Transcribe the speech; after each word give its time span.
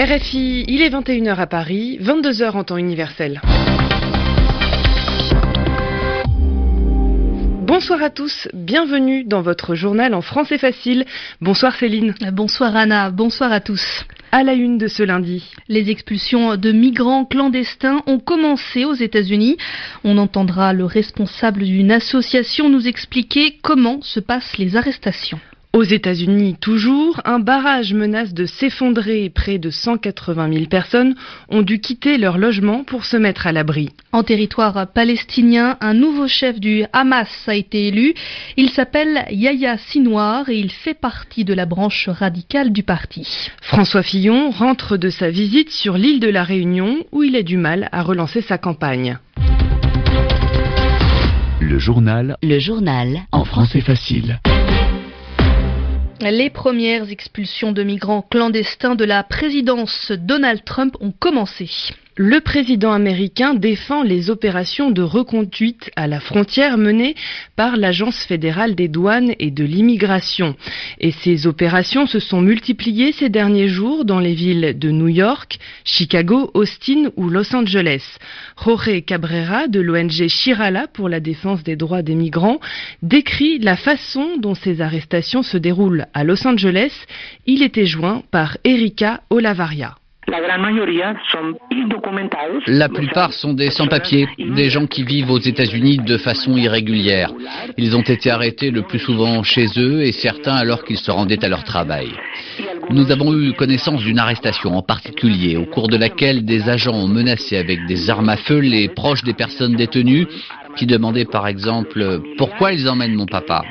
RFI, 0.00 0.64
il 0.66 0.80
est 0.80 0.88
21h 0.88 1.36
à 1.36 1.46
Paris, 1.46 1.98
22h 2.00 2.52
en 2.52 2.64
temps 2.64 2.78
universel. 2.78 3.42
Bonsoir 7.66 8.02
à 8.02 8.08
tous, 8.08 8.48
bienvenue 8.54 9.24
dans 9.24 9.42
votre 9.42 9.74
journal 9.74 10.14
en 10.14 10.22
français 10.22 10.56
facile. 10.56 11.04
Bonsoir 11.42 11.76
Céline. 11.76 12.14
Bonsoir 12.32 12.76
Anna, 12.76 13.10
bonsoir 13.10 13.52
à 13.52 13.60
tous. 13.60 14.06
À 14.32 14.42
la 14.42 14.54
une 14.54 14.78
de 14.78 14.88
ce 14.88 15.02
lundi. 15.02 15.44
Les 15.68 15.90
expulsions 15.90 16.56
de 16.56 16.72
migrants 16.72 17.26
clandestins 17.26 18.00
ont 18.06 18.20
commencé 18.20 18.86
aux 18.86 18.94
États-Unis. 18.94 19.58
On 20.02 20.16
entendra 20.16 20.72
le 20.72 20.86
responsable 20.86 21.64
d'une 21.64 21.92
association 21.92 22.70
nous 22.70 22.88
expliquer 22.88 23.58
comment 23.62 24.00
se 24.00 24.20
passent 24.20 24.56
les 24.56 24.76
arrestations. 24.76 25.40
Aux 25.72 25.84
États-Unis, 25.84 26.56
toujours, 26.60 27.20
un 27.24 27.38
barrage 27.38 27.94
menace 27.94 28.34
de 28.34 28.44
s'effondrer. 28.44 29.30
Près 29.30 29.58
de 29.58 29.70
180 29.70 30.52
000 30.52 30.64
personnes 30.66 31.14
ont 31.48 31.62
dû 31.62 31.78
quitter 31.78 32.18
leur 32.18 32.38
logement 32.38 32.82
pour 32.82 33.04
se 33.04 33.16
mettre 33.16 33.46
à 33.46 33.52
l'abri. 33.52 33.90
En 34.10 34.24
territoire 34.24 34.88
palestinien, 34.92 35.76
un 35.80 35.94
nouveau 35.94 36.26
chef 36.26 36.58
du 36.58 36.82
Hamas 36.92 37.28
a 37.46 37.54
été 37.54 37.86
élu. 37.86 38.14
Il 38.56 38.70
s'appelle 38.70 39.24
Yahya 39.30 39.78
Sinwar 39.78 40.48
et 40.48 40.58
il 40.58 40.72
fait 40.72 40.94
partie 40.94 41.44
de 41.44 41.54
la 41.54 41.66
branche 41.66 42.08
radicale 42.08 42.72
du 42.72 42.82
parti. 42.82 43.48
François 43.62 44.02
Fillon 44.02 44.50
rentre 44.50 44.96
de 44.96 45.08
sa 45.08 45.30
visite 45.30 45.70
sur 45.70 45.96
l'île 45.96 46.18
de 46.18 46.28
la 46.28 46.42
Réunion 46.42 46.96
où 47.12 47.22
il 47.22 47.36
a 47.36 47.44
du 47.44 47.56
mal 47.56 47.88
à 47.92 48.02
relancer 48.02 48.40
sa 48.40 48.58
campagne. 48.58 49.18
Le 51.60 51.78
journal. 51.78 52.36
Le 52.42 52.58
journal. 52.58 53.20
En 53.30 53.44
français 53.44 53.80
facile. 53.80 54.40
Les 56.20 56.50
premières 56.50 57.10
expulsions 57.10 57.72
de 57.72 57.82
migrants 57.82 58.20
clandestins 58.20 58.94
de 58.94 59.04
la 59.04 59.22
présidence 59.22 60.12
Donald 60.12 60.62
Trump 60.66 60.94
ont 61.00 61.12
commencé. 61.12 61.70
Le 62.22 62.42
président 62.42 62.92
américain 62.92 63.54
défend 63.54 64.02
les 64.02 64.28
opérations 64.28 64.90
de 64.90 65.00
reconduite 65.00 65.90
à 65.96 66.06
la 66.06 66.20
frontière 66.20 66.76
menées 66.76 67.14
par 67.56 67.78
l'Agence 67.78 68.26
fédérale 68.26 68.74
des 68.74 68.88
douanes 68.88 69.32
et 69.38 69.50
de 69.50 69.64
l'immigration. 69.64 70.54
Et 70.98 71.12
ces 71.12 71.46
opérations 71.46 72.04
se 72.06 72.18
sont 72.18 72.42
multipliées 72.42 73.12
ces 73.12 73.30
derniers 73.30 73.68
jours 73.68 74.04
dans 74.04 74.18
les 74.20 74.34
villes 74.34 74.78
de 74.78 74.90
New 74.90 75.08
York, 75.08 75.58
Chicago, 75.82 76.50
Austin 76.52 77.10
ou 77.16 77.30
Los 77.30 77.56
Angeles. 77.56 78.04
Jorge 78.62 79.02
Cabrera 79.06 79.66
de 79.66 79.80
l'ONG 79.80 80.28
Chirala 80.28 80.88
pour 80.88 81.08
la 81.08 81.20
défense 81.20 81.62
des 81.62 81.76
droits 81.76 82.02
des 82.02 82.16
migrants 82.16 82.60
décrit 83.00 83.58
la 83.60 83.78
façon 83.78 84.36
dont 84.36 84.54
ces 84.54 84.82
arrestations 84.82 85.42
se 85.42 85.56
déroulent 85.56 86.04
à 86.12 86.22
Los 86.24 86.46
Angeles. 86.46 86.92
Il 87.46 87.62
était 87.62 87.86
joint 87.86 88.22
par 88.30 88.58
Erika 88.64 89.22
Olavaria. 89.30 89.96
La 92.66 92.88
plupart 92.88 93.32
sont 93.32 93.52
des 93.52 93.70
sans-papiers, 93.70 94.28
des 94.38 94.70
gens 94.70 94.86
qui 94.86 95.02
vivent 95.02 95.30
aux 95.30 95.38
États-Unis 95.38 95.98
de 95.98 96.16
façon 96.18 96.56
irrégulière. 96.56 97.32
Ils 97.76 97.96
ont 97.96 98.02
été 98.02 98.30
arrêtés 98.30 98.70
le 98.70 98.82
plus 98.82 98.98
souvent 98.98 99.42
chez 99.42 99.66
eux 99.76 100.02
et 100.02 100.12
certains 100.12 100.54
alors 100.54 100.84
qu'ils 100.84 100.98
se 100.98 101.10
rendaient 101.10 101.44
à 101.44 101.48
leur 101.48 101.64
travail. 101.64 102.10
Nous 102.90 103.10
avons 103.10 103.34
eu 103.34 103.52
connaissance 103.54 104.02
d'une 104.02 104.18
arrestation 104.18 104.76
en 104.76 104.82
particulier, 104.82 105.56
au 105.56 105.64
cours 105.64 105.88
de 105.88 105.96
laquelle 105.96 106.44
des 106.44 106.68
agents 106.68 106.94
ont 106.94 107.08
menacé 107.08 107.56
avec 107.56 107.86
des 107.86 108.10
armes 108.10 108.28
à 108.28 108.36
feu 108.36 108.58
les 108.58 108.88
proches 108.88 109.24
des 109.24 109.34
personnes 109.34 109.74
détenues 109.74 110.26
qui 110.76 110.86
demandaient 110.86 111.24
par 111.24 111.46
exemple 111.46 112.20
pourquoi 112.36 112.72
ils 112.72 112.88
emmènent 112.88 113.14
mon 113.14 113.26
papa? 113.26 113.62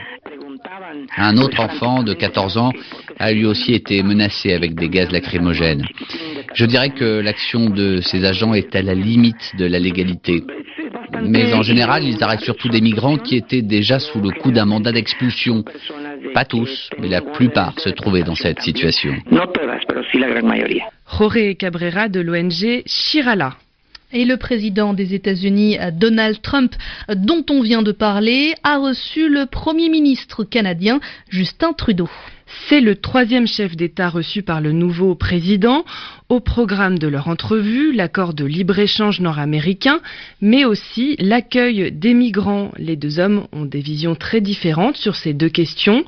Un 1.18 1.38
autre 1.38 1.60
enfant 1.60 2.04
de 2.04 2.14
14 2.14 2.58
ans 2.58 2.72
a 3.18 3.32
lui 3.32 3.46
aussi 3.46 3.74
été 3.74 4.02
menacé 4.04 4.54
avec 4.54 4.76
des 4.76 4.90
gaz 4.90 5.12
lacrymogènes. 5.12 5.86
Je 6.54 6.66
dirais 6.66 6.90
que 6.90 7.20
l'action 7.20 7.70
de 7.70 8.00
ces 8.02 8.26
agents 8.26 8.54
est 8.54 8.76
à 8.76 8.82
la 8.82 8.94
limite 8.94 9.56
de 9.58 9.66
la 9.66 9.80
légalité. 9.80 10.44
Mais 11.23 11.54
en 11.54 11.64
général, 11.64 12.04
ils 12.04 12.23
arrêtent 12.23 12.42
surtout 12.42 12.70
des 12.70 12.82
migrants 12.82 13.17
qui 13.17 13.36
étaient 13.36 13.61
déjà 13.61 14.00
sous 14.00 14.22
le 14.22 14.32
coup 14.32 14.52
d'un 14.52 14.66
mandat 14.66 14.92
d'expulsion. 14.92 15.64
Pas 16.33 16.45
tous, 16.45 16.89
mais 17.00 17.08
la 17.08 17.22
plupart 17.22 17.80
se 17.80 17.89
trouvaient 17.89 18.23
dans 18.23 18.36
cette 18.36 18.62
situation. 18.62 19.14
Jorge 21.17 21.58
Cabrera 21.58 22.08
de 22.08 22.22
l'ONG 22.22 22.83
Chirala. 22.86 23.56
Et 24.11 24.25
le 24.25 24.37
président 24.37 24.93
des 24.93 25.14
États-Unis, 25.14 25.77
Donald 25.93 26.42
Trump, 26.42 26.75
dont 27.14 27.45
on 27.49 27.61
vient 27.61 27.83
de 27.83 27.92
parler, 27.92 28.55
a 28.64 28.80
reçu 28.80 29.30
le 29.30 29.45
Premier 29.45 29.89
ministre 29.89 30.43
canadien, 30.43 30.99
Justin 31.30 31.73
Trudeau. 31.73 32.09
C'est 32.67 32.82
le 32.82 32.95
troisième 32.95 33.48
chef 33.48 33.76
d'État 33.76 34.10
reçu 34.10 34.42
par 34.42 34.60
le 34.60 34.71
nouveau 34.71 35.14
président. 35.14 35.86
Au 36.30 36.39
programme 36.39 36.98
de 36.98 37.08
leur 37.08 37.27
entrevue, 37.27 37.92
l'accord 37.93 38.33
de 38.33 38.45
libre-échange 38.45 39.20
nord-américain, 39.20 39.99
mais 40.42 40.65
aussi 40.65 41.15
l'accueil 41.20 41.92
des 41.92 42.14
migrants. 42.14 42.71
Les 42.77 42.95
deux 42.95 43.20
hommes 43.20 43.48
ont 43.52 43.65
des 43.65 43.82
visions 43.82 44.15
très 44.15 44.42
différentes 44.42 44.98
sur 44.98 45.15
ces 45.15 45.33
deux 45.33 45.49
questions. 45.49 46.05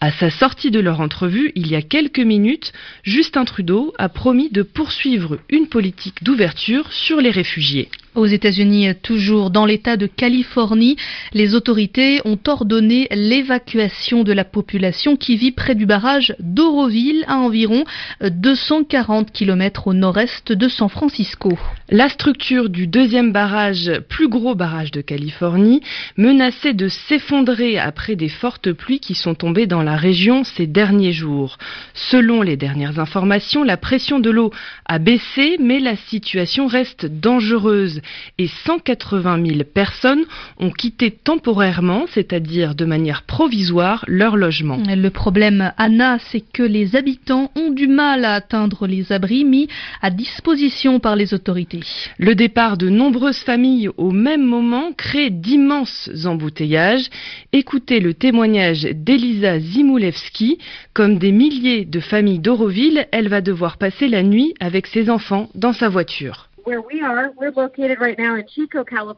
À 0.00 0.10
sa 0.10 0.30
sortie 0.30 0.70
de 0.70 0.80
leur 0.80 1.00
entrevue, 1.00 1.52
il 1.56 1.68
y 1.68 1.76
a 1.76 1.82
quelques 1.82 2.18
minutes, 2.20 2.72
Justin 3.02 3.44
Trudeau 3.44 3.92
a 3.98 4.08
promis 4.08 4.50
de 4.50 4.62
poursuivre 4.62 5.38
une 5.50 5.68
politique 5.68 6.22
d'ouverture 6.24 6.90
sur 6.92 7.20
les 7.20 7.30
réfugiés. 7.30 7.88
Aux 8.14 8.26
États-Unis, 8.26 8.88
toujours 9.02 9.50
dans 9.50 9.64
l'État 9.64 9.96
de 9.96 10.06
Californie, 10.06 10.96
les 11.32 11.54
autorités 11.54 12.20
ont 12.26 12.38
ordonné 12.46 13.08
l'évacuation 13.10 14.22
de 14.22 14.34
la 14.34 14.44
population 14.44 15.16
qui 15.16 15.36
vit 15.36 15.50
près 15.50 15.74
du 15.74 15.86
barrage 15.86 16.34
d'Oroville, 16.38 17.24
à 17.26 17.38
environ 17.38 17.84
240 18.20 19.32
km 19.32 19.88
au 19.88 19.94
nord-est 19.94 20.52
de 20.52 20.68
San 20.68 20.90
Francisco. 20.90 21.58
La 21.88 22.10
structure 22.10 22.68
du 22.68 22.86
deuxième 22.86 23.32
barrage, 23.32 23.90
plus 24.10 24.28
gros 24.28 24.54
barrage 24.54 24.90
de 24.90 25.00
Californie, 25.00 25.80
menaçait 26.18 26.74
de 26.74 26.88
s'effondrer 26.88 27.78
après 27.78 28.14
des 28.14 28.28
fortes 28.28 28.72
pluies 28.72 29.00
qui 29.00 29.14
sont 29.14 29.34
tombées 29.34 29.66
dans 29.66 29.82
la 29.82 29.96
région 29.96 30.44
ces 30.44 30.66
derniers 30.66 31.12
jours. 31.12 31.56
Selon 31.94 32.42
les 32.42 32.58
dernières 32.58 32.98
informations, 32.98 33.64
la 33.64 33.78
pression 33.78 34.20
de 34.20 34.28
l'eau 34.28 34.50
a 34.84 34.98
baissé, 34.98 35.56
mais 35.58 35.80
la 35.80 35.96
situation 35.96 36.66
reste 36.66 37.06
dangereuse 37.06 38.01
et 38.38 38.48
180 38.48 39.46
000 39.46 39.58
personnes 39.64 40.24
ont 40.58 40.70
quitté 40.70 41.10
temporairement, 41.10 42.06
c'est-à-dire 42.12 42.74
de 42.74 42.84
manière 42.84 43.22
provisoire, 43.22 44.04
leur 44.08 44.36
logement. 44.36 44.78
Le 44.86 45.08
problème, 45.10 45.72
Anna, 45.76 46.18
c'est 46.30 46.40
que 46.52 46.62
les 46.62 46.96
habitants 46.96 47.50
ont 47.56 47.70
du 47.70 47.86
mal 47.86 48.24
à 48.24 48.34
atteindre 48.34 48.86
les 48.86 49.12
abris 49.12 49.44
mis 49.44 49.68
à 50.00 50.10
disposition 50.10 51.00
par 51.00 51.16
les 51.16 51.34
autorités. 51.34 51.80
Le 52.18 52.34
départ 52.34 52.76
de 52.76 52.88
nombreuses 52.88 53.38
familles 53.38 53.88
au 53.96 54.10
même 54.10 54.44
moment 54.44 54.92
crée 54.92 55.30
d'immenses 55.30 56.10
embouteillages. 56.24 57.08
Écoutez 57.52 58.00
le 58.00 58.14
témoignage 58.14 58.82
d'Elisa 58.82 59.58
Zimulewski. 59.58 60.58
Comme 60.94 61.18
des 61.18 61.32
milliers 61.32 61.84
de 61.84 62.00
familles 62.00 62.38
d'Auroville, 62.38 63.06
elle 63.12 63.28
va 63.28 63.40
devoir 63.40 63.78
passer 63.78 64.08
la 64.08 64.22
nuit 64.22 64.54
avec 64.60 64.86
ses 64.86 65.10
enfants 65.10 65.48
dans 65.54 65.72
sa 65.72 65.88
voiture. 65.88 66.48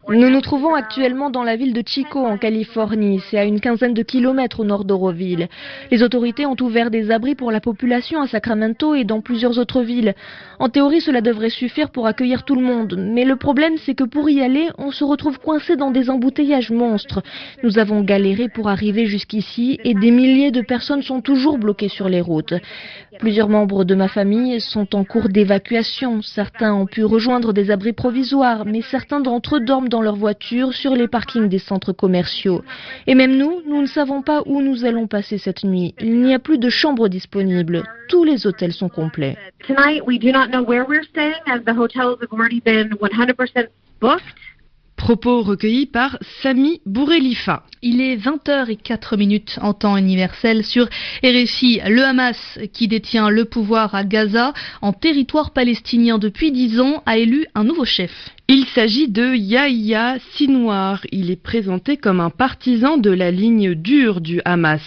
Nous 0.09 0.31
nous 0.31 0.41
trouvons 0.41 0.75
actuellement 0.75 1.31
dans 1.31 1.43
la 1.43 1.57
ville 1.57 1.75
de 1.75 1.83
Chico, 1.87 2.21
en 2.21 2.39
Californie. 2.39 3.21
C'est 3.29 3.39
à 3.39 3.45
une 3.45 3.61
quinzaine 3.61 3.93
de 3.93 4.03
kilomètres 4.03 4.61
au 4.61 4.65
nord 4.65 4.85
d'Oroville. 4.85 5.49
Les 5.91 6.03
autorités 6.03 6.47
ont 6.47 6.57
ouvert 6.61 6.91
des 6.91 7.11
abris 7.11 7.35
pour 7.35 7.53
la 7.53 7.61
population 7.61 8.23
à 8.23 8.27
Sacramento 8.27 8.95
et 8.95 9.05
dans 9.05 9.21
plusieurs 9.21 9.59
autres 9.59 9.83
villes. 9.83 10.15
En 10.59 10.69
théorie, 10.71 11.01
cela 11.01 11.21
devrait 11.21 11.51
suffire 11.51 11.91
pour 11.91 12.07
accueillir 12.07 12.45
tout 12.45 12.55
le 12.55 12.63
monde. 12.63 12.97
Mais 12.99 13.25
le 13.25 13.37
problème, 13.37 13.77
c'est 13.79 13.95
que 13.95 14.05
pour 14.05 14.31
y 14.31 14.41
aller, 14.41 14.69
on 14.79 14.91
se 14.91 15.05
retrouve 15.05 15.39
coincé 15.39 15.77
dans 15.77 15.91
des 15.91 16.09
embouteillages 16.09 16.71
monstres. 16.71 17.23
Nous 17.63 17.79
avons 17.79 18.01
galéré 18.01 18.49
pour 18.49 18.69
arriver 18.69 19.07
jusqu'ici 19.07 19.79
et 19.85 19.95
des 19.95 20.11
milliers 20.11 20.51
de 20.51 20.63
personnes 20.63 21.03
sont 21.03 21.21
toujours 21.21 21.59
bloquées 21.59 21.89
sur 21.89 22.09
les 22.09 22.21
routes. 22.21 22.55
Plusieurs 23.19 23.49
membres 23.49 23.85
de 23.85 23.95
ma 23.95 24.09
famille 24.09 24.61
sont 24.61 24.95
en 24.95 25.05
cours 25.05 25.29
d'évacuation. 25.29 26.23
Certains 26.23 26.75
ont 26.75 26.87
pu 26.87 27.05
rejoindre 27.05 27.34
des 27.41 27.71
abris 27.71 27.93
provisoires, 27.93 28.65
mais 28.65 28.83
certains 28.83 29.21
d'entre 29.21 29.57
eux 29.57 29.61
dorment 29.61 29.89
dans 29.89 30.03
leur 30.03 30.17
voiture 30.17 30.73
sur 30.73 30.95
les 30.95 31.09
parkings 31.09 31.49
des 31.49 31.59
centres 31.59 31.93
commerciaux. 31.93 32.63
Et 33.07 33.15
même 33.15 33.37
nous, 33.37 33.63
nous 33.67 33.81
ne 33.81 33.87
savons 33.87 34.23
pas 34.23 34.43
où 34.47 34.61
nous 34.63 34.85
allons 34.85 35.07
passer 35.07 35.39
cette 35.39 35.65
nuit. 35.65 35.95
Il 36.01 36.21
n'y 36.21 36.35
a 36.35 36.39
plus 36.39 36.59
de 36.59 36.71
chambres 36.71 37.09
disponibles. 37.09 37.83
Tous 38.09 38.25
les 38.25 38.47
hôtels 38.47 38.73
sont 38.73 38.89
complets. 38.89 39.37
Propos 45.05 45.43
recueillis 45.43 45.85
par 45.85 46.17
Sami 46.41 46.81
Bourrelifa. 46.87 47.65
Il 47.83 48.01
est 48.01 48.17
20h04 48.17 49.19
minutes 49.19 49.59
en 49.61 49.75
temps 49.75 49.99
universel 49.99 50.65
sur 50.65 50.87
RFI. 51.23 51.83
Le 51.87 52.03
Hamas, 52.03 52.59
qui 52.73 52.89
détient 52.89 53.29
le 53.29 53.45
pouvoir 53.45 53.95
à 53.95 54.05
Gaza, 54.05 54.55
en 54.81 54.95
territoire 54.95 55.53
palestinien 55.53 56.17
depuis 56.17 56.53
10 56.53 56.81
ans, 56.81 57.03
a 57.05 57.19
élu 57.19 57.45
un 57.55 57.65
nouveau 57.65 57.85
chef. 57.85 58.31
Il 58.47 58.67
s'agit 58.67 59.09
de 59.09 59.35
Yahya 59.35 60.19
Sinwar. 60.35 61.01
Il 61.11 61.31
est 61.31 61.43
présenté 61.43 61.97
comme 61.97 62.21
un 62.21 62.29
partisan 62.29 62.99
de 62.99 63.09
la 63.09 63.31
ligne 63.31 63.75
dure 63.75 64.21
du 64.21 64.43
Hamas. 64.45 64.83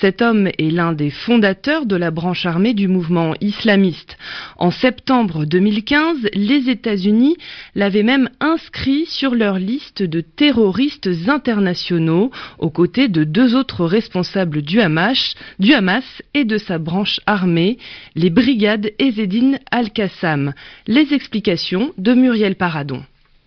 Cet 0.00 0.22
homme 0.22 0.46
est 0.46 0.70
l'un 0.70 0.94
des 0.94 1.10
fondateurs 1.10 1.84
de 1.84 1.94
la 1.94 2.10
branche 2.10 2.46
armée 2.46 2.72
du 2.72 2.88
mouvement 2.88 3.34
islamiste. 3.42 4.16
En 4.56 4.70
septembre 4.70 5.44
2015, 5.44 6.30
les 6.32 6.70
États-Unis 6.70 7.36
l'avaient 7.74 8.02
même 8.02 8.30
inscrit 8.40 9.04
sur 9.04 9.34
leur 9.34 9.58
liste 9.58 10.02
de 10.02 10.22
terroristes 10.22 11.10
internationaux 11.26 12.30
aux 12.58 12.70
côtés 12.70 13.08
de 13.08 13.24
deux 13.24 13.54
autres 13.54 13.84
responsables 13.84 14.62
du 14.62 14.80
Hamas, 14.80 15.34
du 15.58 15.74
Hamas 15.74 16.22
et 16.32 16.44
de 16.46 16.56
sa 16.56 16.78
branche 16.78 17.20
armée, 17.26 17.76
les 18.14 18.30
brigades 18.30 18.90
Ezedine 18.98 19.58
al-Qassam. 19.70 20.54
Les 20.86 21.12
explications 21.12 21.92
de 21.98 22.14
Muriel 22.14 22.56
Paradon. 22.56 23.01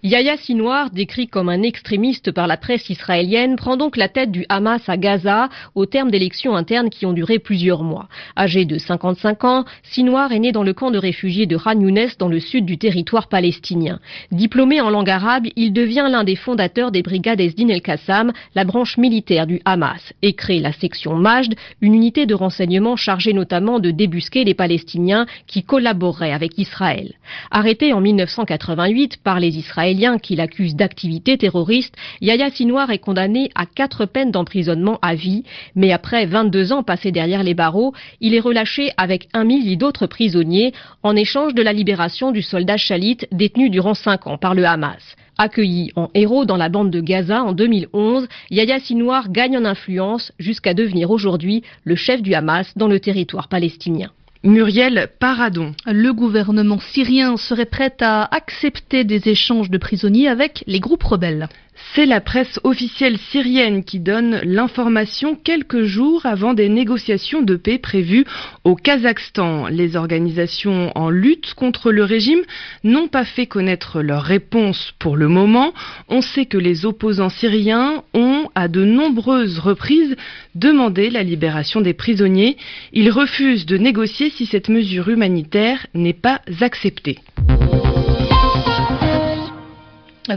Yahya 0.05 0.37
Sinwar, 0.37 0.91
décrit 0.91 1.27
comme 1.27 1.49
un 1.49 1.63
extrémiste 1.63 2.31
par 2.31 2.45
la 2.45 2.57
presse 2.57 2.91
israélienne, 2.91 3.55
prend 3.55 3.75
donc 3.75 3.97
la 3.97 4.07
tête 4.07 4.29
du 4.29 4.45
Hamas 4.49 4.87
à 4.87 4.97
Gaza 4.97 5.49
au 5.73 5.87
terme 5.87 6.11
d'élections 6.11 6.55
internes 6.55 6.91
qui 6.91 7.07
ont 7.07 7.11
duré 7.11 7.39
plusieurs 7.39 7.81
mois. 7.81 8.07
Âgé 8.37 8.65
de 8.65 8.77
55 8.77 9.43
ans, 9.45 9.65
Sinwar 9.81 10.31
est 10.31 10.37
né 10.37 10.51
dans 10.51 10.61
le 10.61 10.73
camp 10.73 10.91
de 10.91 10.99
réfugiés 10.99 11.47
de 11.47 11.57
Khan 11.57 11.79
Younes 11.79 12.11
dans 12.19 12.27
le 12.27 12.39
sud 12.39 12.65
du 12.67 12.77
territoire 12.77 13.29
palestinien. 13.29 13.99
Diplômé 14.31 14.79
en 14.79 14.91
langue 14.91 15.09
arabe, 15.09 15.47
il 15.55 15.73
devient 15.73 16.05
l'un 16.07 16.23
des 16.23 16.35
fondateurs 16.35 16.91
des 16.91 17.01
brigades 17.01 17.41
Esdin 17.41 17.69
el-Qassam, 17.69 18.31
la 18.53 18.63
branche 18.63 18.99
militaire 18.99 19.47
du 19.47 19.59
Hamas, 19.65 20.13
et 20.21 20.33
crée 20.33 20.59
la 20.59 20.71
section 20.71 21.15
Majd, 21.15 21.55
une 21.81 21.95
unité 21.95 22.27
de 22.27 22.35
renseignement 22.35 22.95
chargée 22.95 23.33
notamment 23.33 23.79
de 23.79 23.89
débusquer 23.89 24.43
les 24.43 24.53
Palestiniens 24.53 25.25
qui 25.47 25.63
collaboreraient 25.63 26.31
avec 26.31 26.59
Israël. 26.59 27.15
Arrêté 27.49 27.91
en 27.91 28.01
1988 28.01 29.17
par 29.23 29.39
les 29.39 29.57
Israéliens, 29.57 29.94
qui 30.21 30.35
l'accuse 30.35 30.75
d'activité 30.75 31.37
terroriste, 31.37 31.95
Yahya 32.21 32.49
Sinwar 32.51 32.91
est 32.91 32.99
condamné 32.99 33.49
à 33.55 33.65
quatre 33.65 34.05
peines 34.05 34.31
d'emprisonnement 34.31 34.99
à 35.01 35.15
vie, 35.15 35.43
mais 35.75 35.91
après 35.91 36.25
22 36.25 36.73
ans 36.73 36.83
passés 36.83 37.11
derrière 37.11 37.43
les 37.43 37.53
barreaux, 37.53 37.93
il 38.19 38.33
est 38.33 38.39
relâché 38.39 38.91
avec 38.97 39.29
un 39.33 39.45
millier 39.45 39.77
d'autres 39.77 40.07
prisonniers 40.07 40.73
en 41.01 41.15
échange 41.15 41.53
de 41.53 41.61
la 41.61 41.71
libération 41.71 42.31
du 42.31 42.41
soldat 42.41 42.77
Shalit 42.77 43.19
détenu 43.31 43.69
durant 43.69 43.93
cinq 43.93 44.27
ans 44.27 44.37
par 44.37 44.53
le 44.53 44.65
Hamas. 44.65 45.15
Accueilli 45.37 45.91
en 45.95 46.09
héros 46.13 46.45
dans 46.45 46.57
la 46.57 46.69
bande 46.69 46.91
de 46.91 47.01
Gaza 47.01 47.43
en 47.43 47.53
2011, 47.53 48.27
Yahya 48.51 48.79
Sinwar 48.79 49.29
gagne 49.29 49.57
en 49.57 49.65
influence 49.65 50.31
jusqu'à 50.39 50.73
devenir 50.73 51.11
aujourd'hui 51.11 51.63
le 51.83 51.95
chef 51.95 52.21
du 52.21 52.33
Hamas 52.33 52.71
dans 52.77 52.87
le 52.87 52.99
territoire 52.99 53.47
palestinien. 53.47 54.11
Muriel 54.45 55.09
Paradon. 55.19 55.73
Le 55.87 56.13
gouvernement 56.13 56.79
syrien 56.79 57.35
serait 57.35 57.65
prêt 57.65 57.95
à 58.01 58.23
accepter 58.35 59.03
des 59.03 59.27
échanges 59.27 59.71
de 59.71 59.79
prisonniers 59.79 60.27
avec 60.27 60.63
les 60.67 60.79
groupes 60.79 61.01
rebelles. 61.01 61.49
C'est 61.93 62.05
la 62.05 62.21
presse 62.21 62.59
officielle 62.63 63.17
syrienne 63.17 63.83
qui 63.83 63.99
donne 63.99 64.39
l'information 64.43 65.35
quelques 65.35 65.83
jours 65.83 66.25
avant 66.25 66.53
des 66.53 66.69
négociations 66.69 67.41
de 67.41 67.57
paix 67.57 67.77
prévues 67.77 68.25
au 68.63 68.75
Kazakhstan. 68.75 69.67
Les 69.67 69.97
organisations 69.97 70.91
en 70.95 71.09
lutte 71.09 71.53
contre 71.53 71.91
le 71.91 72.03
régime 72.03 72.41
n'ont 72.83 73.09
pas 73.09 73.25
fait 73.25 73.45
connaître 73.45 74.01
leur 74.01 74.23
réponse 74.23 74.93
pour 74.99 75.17
le 75.17 75.27
moment. 75.27 75.73
On 76.07 76.21
sait 76.21 76.45
que 76.45 76.57
les 76.57 76.85
opposants 76.85 77.29
syriens 77.29 78.03
ont 78.13 78.49
à 78.55 78.69
de 78.69 78.85
nombreuses 78.85 79.59
reprises 79.59 80.15
demandé 80.55 81.09
la 81.09 81.23
libération 81.23 81.81
des 81.81 81.93
prisonniers. 81.93 82.57
Ils 82.93 83.11
refusent 83.11 83.65
de 83.65 83.77
négocier 83.77 84.29
si 84.29 84.45
cette 84.45 84.69
mesure 84.69 85.09
humanitaire 85.09 85.87
n'est 85.93 86.13
pas 86.13 86.41
acceptée. 86.61 87.19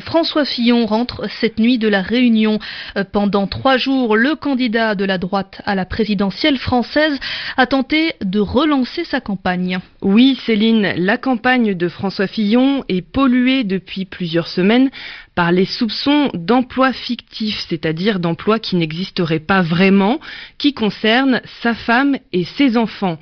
François 0.01 0.45
Fillon 0.45 0.87
rentre 0.87 1.29
cette 1.41 1.59
nuit 1.59 1.79
de 1.79 1.89
la 1.89 2.03
Réunion. 2.03 2.59
Euh, 2.97 3.05
pendant 3.11 3.47
trois 3.47 3.77
jours, 3.77 4.17
le 4.17 4.35
candidat 4.35 4.95
de 4.95 5.05
la 5.05 5.19
droite 5.19 5.63
à 5.65 5.75
la 5.75 5.87
présidentielle 5.87 6.59
française 6.59 7.19
a 7.57 7.67
tenté 7.67 8.13
de 8.23 8.41
relancer 8.41 9.05
sa 9.05 9.21
campagne. 9.21 9.79
Oui, 10.03 10.39
Céline, 10.45 10.93
la 10.97 11.17
campagne 11.17 11.75
de 11.75 11.89
François 11.89 12.27
Fillon 12.27 12.85
est 12.89 13.03
polluée 13.03 13.65
depuis 13.65 14.05
plusieurs 14.05 14.49
semaines 14.49 14.91
par 15.35 15.53
les 15.53 15.65
soupçons 15.65 16.31
d'emplois 16.35 16.93
fictifs, 16.93 17.65
c'est-à-dire 17.69 18.19
d'emplois 18.19 18.59
qui 18.59 18.77
n'existeraient 18.77 19.39
pas 19.39 19.63
vraiment, 19.63 20.19
qui 20.59 20.75
concernent 20.75 21.41
sa 21.63 21.75
femme 21.75 22.17
et 22.33 22.45
ses 22.45 22.77
enfants. 22.77 23.19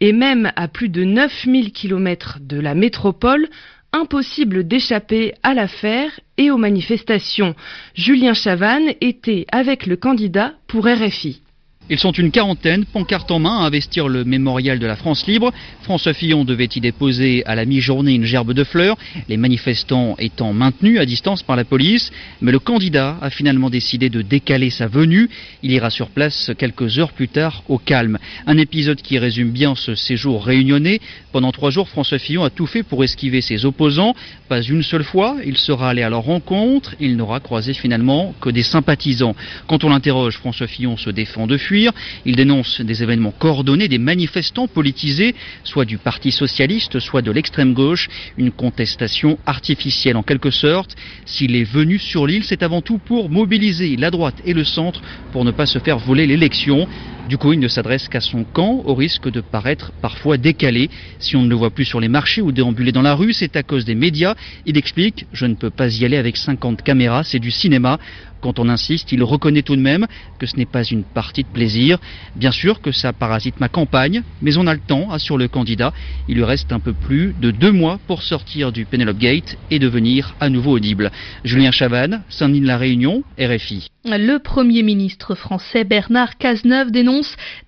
Et 0.00 0.12
même 0.12 0.50
à 0.56 0.66
plus 0.66 0.88
de 0.88 1.04
9000 1.04 1.72
km 1.72 2.38
de 2.40 2.58
la 2.58 2.74
métropole, 2.74 3.48
impossible 3.92 4.66
d'échapper 4.66 5.34
à 5.42 5.54
l'affaire 5.54 6.20
et 6.36 6.50
aux 6.50 6.56
manifestations. 6.56 7.54
Julien 7.94 8.34
Chavannes 8.34 8.94
était 9.00 9.46
avec 9.50 9.86
le 9.86 9.96
candidat 9.96 10.54
pour 10.66 10.86
RFI. 10.86 11.42
Ils 11.90 11.98
sont 11.98 12.12
une 12.12 12.30
quarantaine, 12.30 12.84
pancarte 12.84 13.30
en 13.30 13.38
main, 13.38 13.60
à 13.60 13.62
investir 13.62 14.08
le 14.08 14.22
mémorial 14.22 14.78
de 14.78 14.86
la 14.86 14.94
France 14.94 15.26
libre. 15.26 15.54
François 15.80 16.12
Fillon 16.12 16.44
devait 16.44 16.68
y 16.74 16.80
déposer 16.80 17.42
à 17.46 17.54
la 17.54 17.64
mi-journée 17.64 18.12
une 18.12 18.26
gerbe 18.26 18.52
de 18.52 18.62
fleurs, 18.62 18.98
les 19.26 19.38
manifestants 19.38 20.14
étant 20.18 20.52
maintenus 20.52 21.00
à 21.00 21.06
distance 21.06 21.42
par 21.42 21.56
la 21.56 21.64
police. 21.64 22.10
Mais 22.42 22.52
le 22.52 22.58
candidat 22.58 23.16
a 23.22 23.30
finalement 23.30 23.70
décidé 23.70 24.10
de 24.10 24.20
décaler 24.20 24.68
sa 24.68 24.86
venue. 24.86 25.30
Il 25.62 25.70
ira 25.70 25.88
sur 25.88 26.10
place 26.10 26.50
quelques 26.58 26.98
heures 26.98 27.12
plus 27.12 27.28
tard 27.28 27.62
au 27.68 27.78
calme. 27.78 28.18
Un 28.46 28.58
épisode 28.58 29.00
qui 29.00 29.18
résume 29.18 29.50
bien 29.50 29.74
ce 29.74 29.94
séjour 29.94 30.44
réunionnais. 30.44 31.00
Pendant 31.32 31.52
trois 31.52 31.70
jours, 31.70 31.88
François 31.88 32.18
Fillon 32.18 32.44
a 32.44 32.50
tout 32.50 32.66
fait 32.66 32.82
pour 32.82 33.02
esquiver 33.02 33.40
ses 33.40 33.64
opposants. 33.64 34.14
Pas 34.50 34.60
une 34.60 34.82
seule 34.82 35.04
fois, 35.04 35.36
il 35.46 35.56
sera 35.56 35.88
allé 35.88 36.02
à 36.02 36.10
leur 36.10 36.24
rencontre. 36.24 36.94
Il 37.00 37.16
n'aura 37.16 37.40
croisé 37.40 37.72
finalement 37.72 38.34
que 38.42 38.50
des 38.50 38.62
sympathisants. 38.62 39.34
Quand 39.66 39.84
on 39.84 39.88
l'interroge, 39.88 40.36
François 40.36 40.66
Fillon 40.66 40.98
se 40.98 41.08
défend 41.08 41.46
de 41.46 41.56
fuir. 41.56 41.77
Il 42.24 42.36
dénonce 42.36 42.80
des 42.80 43.02
événements 43.02 43.32
coordonnés, 43.32 43.88
des 43.88 43.98
manifestants 43.98 44.68
politisés, 44.68 45.34
soit 45.64 45.84
du 45.84 45.98
Parti 45.98 46.32
socialiste, 46.32 46.98
soit 47.00 47.22
de 47.22 47.30
l'extrême 47.30 47.74
gauche, 47.74 48.08
une 48.36 48.50
contestation 48.50 49.38
artificielle 49.46 50.16
en 50.16 50.22
quelque 50.22 50.50
sorte. 50.50 50.96
S'il 51.24 51.54
est 51.56 51.64
venu 51.64 51.98
sur 51.98 52.26
l'île, 52.26 52.44
c'est 52.44 52.62
avant 52.62 52.82
tout 52.82 52.98
pour 52.98 53.30
mobiliser 53.30 53.96
la 53.96 54.10
droite 54.10 54.40
et 54.44 54.54
le 54.54 54.64
centre 54.64 55.00
pour 55.30 55.44
ne 55.44 55.50
pas 55.50 55.66
se 55.66 55.78
faire 55.78 55.98
voler 55.98 56.26
l'élection. 56.26 56.86
Du 57.28 57.36
coup, 57.36 57.52
il 57.52 57.60
ne 57.60 57.68
s'adresse 57.68 58.08
qu'à 58.08 58.22
son 58.22 58.42
camp, 58.42 58.80
au 58.86 58.94
risque 58.94 59.30
de 59.30 59.42
paraître 59.42 59.92
parfois 60.00 60.38
décalé. 60.38 60.88
Si 61.18 61.36
on 61.36 61.42
ne 61.42 61.50
le 61.50 61.56
voit 61.56 61.68
plus 61.68 61.84
sur 61.84 62.00
les 62.00 62.08
marchés 62.08 62.40
ou 62.40 62.52
déambuler 62.52 62.90
dans 62.90 63.02
la 63.02 63.14
rue, 63.14 63.34
c'est 63.34 63.54
à 63.54 63.62
cause 63.62 63.84
des 63.84 63.94
médias. 63.94 64.34
Il 64.64 64.78
explique 64.78 65.26
Je 65.34 65.44
ne 65.44 65.54
peux 65.54 65.68
pas 65.68 65.94
y 65.94 66.06
aller 66.06 66.16
avec 66.16 66.38
50 66.38 66.80
caméras, 66.80 67.24
c'est 67.24 67.38
du 67.38 67.50
cinéma. 67.50 67.98
Quand 68.40 68.58
on 68.58 68.68
insiste, 68.68 69.10
il 69.12 69.22
reconnaît 69.22 69.62
tout 69.62 69.76
de 69.76 69.80
même 69.80 70.06
que 70.38 70.46
ce 70.46 70.56
n'est 70.56 70.64
pas 70.64 70.84
une 70.84 71.02
partie 71.02 71.42
de 71.42 71.48
plaisir. 71.48 71.98
Bien 72.36 72.52
sûr 72.52 72.80
que 72.80 72.92
ça 72.92 73.12
parasite 73.12 73.58
ma 73.60 73.68
campagne, 73.68 74.22
mais 74.42 74.56
on 74.56 74.66
a 74.66 74.74
le 74.74 74.80
temps, 74.80 75.10
assure 75.10 75.36
le 75.36 75.48
candidat. 75.48 75.92
Il 76.28 76.36
lui 76.36 76.44
reste 76.44 76.72
un 76.72 76.78
peu 76.78 76.92
plus 76.92 77.34
de 77.40 77.50
deux 77.50 77.72
mois 77.72 77.98
pour 78.06 78.22
sortir 78.22 78.70
du 78.70 78.84
Penelope 78.84 79.18
Gate 79.18 79.58
et 79.70 79.78
devenir 79.78 80.34
à 80.40 80.48
nouveau 80.48 80.72
audible. 80.72 81.10
Julien 81.44 81.72
Chavannes, 81.72 82.22
Saint-Denis 82.28 82.60
de 82.60 82.66
la 82.66 82.78
Réunion, 82.78 83.24
RFI. 83.38 83.88
Le 84.04 84.38
Premier 84.38 84.82
ministre 84.82 85.34
français 85.34 85.84
Bernard 85.84 86.38
Cazeneuve 86.38 86.90
dénonce 86.92 87.17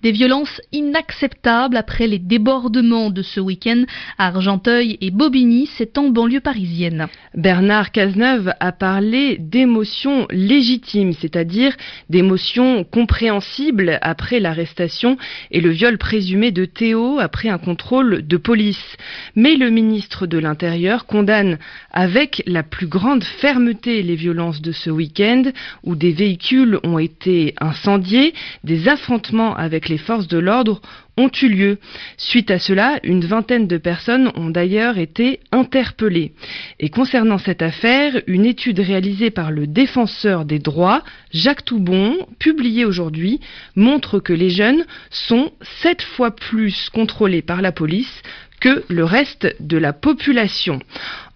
des 0.01 0.11
violences 0.11 0.61
inacceptables 0.71 1.77
après 1.77 2.07
les 2.07 2.19
débordements 2.19 3.09
de 3.09 3.21
ce 3.21 3.39
week-end 3.39 3.83
à 4.17 4.27
Argenteuil 4.27 4.97
et 5.01 5.11
Bobigny, 5.11 5.69
c'est 5.77 5.97
en 5.97 6.09
banlieue 6.09 6.39
parisienne. 6.39 7.07
Bernard 7.35 7.91
Cazeneuve 7.91 8.53
a 8.59 8.71
parlé 8.71 9.37
d'émotions 9.37 10.27
légitimes, 10.29 11.13
c'est-à-dire 11.13 11.75
d'émotions 12.09 12.83
compréhensibles 12.83 13.99
après 14.01 14.39
l'arrestation 14.39 15.17
et 15.51 15.61
le 15.61 15.69
viol 15.69 15.97
présumé 15.97 16.51
de 16.51 16.65
Théo 16.65 17.19
après 17.19 17.49
un 17.49 17.57
contrôle 17.57 18.25
de 18.25 18.37
police. 18.37 18.97
Mais 19.35 19.55
le 19.55 19.69
ministre 19.69 20.27
de 20.27 20.37
l'Intérieur 20.37 21.05
condamne 21.05 21.57
avec 21.91 22.43
la 22.45 22.63
plus 22.63 22.87
grande 22.87 23.23
fermeté 23.23 24.01
les 24.03 24.15
violences 24.15 24.61
de 24.61 24.71
ce 24.71 24.89
week-end 24.89 25.43
où 25.83 25.95
des 25.95 26.11
véhicules 26.11 26.79
ont 26.83 26.99
été 26.99 27.55
incendiés, 27.59 28.33
des 28.63 28.87
affrontements 28.87 29.40
avec 29.49 29.89
les 29.89 29.97
forces 29.97 30.27
de 30.27 30.37
l'ordre 30.37 30.81
ont 31.17 31.29
eu 31.41 31.49
lieu. 31.49 31.77
Suite 32.17 32.51
à 32.51 32.59
cela, 32.59 32.99
une 33.03 33.25
vingtaine 33.25 33.67
de 33.67 33.77
personnes 33.77 34.31
ont 34.35 34.49
d'ailleurs 34.49 34.97
été 34.97 35.39
interpellées. 35.51 36.33
Et 36.79 36.89
concernant 36.89 37.37
cette 37.37 37.61
affaire, 37.61 38.21
une 38.27 38.45
étude 38.45 38.79
réalisée 38.79 39.31
par 39.31 39.51
le 39.51 39.67
défenseur 39.67 40.45
des 40.45 40.59
droits, 40.59 41.03
Jacques 41.31 41.65
Toubon, 41.65 42.15
publiée 42.39 42.85
aujourd'hui, 42.85 43.39
montre 43.75 44.19
que 44.19 44.33
les 44.33 44.49
jeunes 44.49 44.85
sont 45.09 45.51
sept 45.81 46.01
fois 46.01 46.31
plus 46.31 46.89
contrôlés 46.89 47.41
par 47.41 47.61
la 47.61 47.71
police 47.71 48.21
que 48.59 48.83
le 48.87 49.03
reste 49.03 49.55
de 49.59 49.77
la 49.77 49.91
population. 49.91 50.79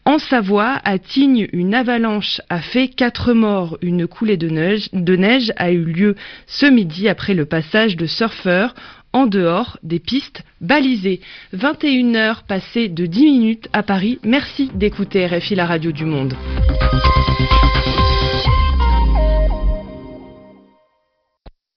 En 0.07 0.19
Savoie, 0.19 0.79
à 0.85 0.99
Tignes, 0.99 1.47
une 1.51 1.73
avalanche 1.73 2.39
a 2.49 2.61
fait 2.61 2.89
quatre 2.89 3.33
morts. 3.33 3.79
Une 3.81 4.05
coulée 4.05 4.37
de 4.37 4.49
neige, 4.49 5.51
a 5.57 5.71
eu 5.71 5.83
lieu 5.83 6.15
ce 6.45 6.67
midi 6.67 7.09
après 7.09 7.33
le 7.33 7.45
passage 7.45 7.97
de 7.97 8.05
surfeurs 8.05 8.75
en 9.13 9.25
dehors 9.25 9.79
des 9.81 9.97
pistes 9.97 10.43
balisées. 10.61 11.21
21 11.53 12.13
heures 12.13 12.43
passées 12.43 12.87
de 12.87 13.07
10 13.07 13.23
minutes 13.23 13.67
à 13.73 13.81
Paris. 13.81 14.19
Merci 14.23 14.69
d'écouter 14.75 15.25
RFI 15.25 15.55
la 15.55 15.65
radio 15.65 15.91
du 15.91 16.05
monde. 16.05 16.35